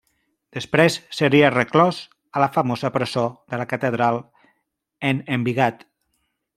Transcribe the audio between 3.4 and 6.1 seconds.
de la Catedral en Embigat.